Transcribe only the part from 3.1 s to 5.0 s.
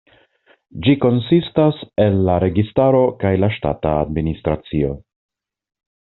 kaj la ŝtata administracio.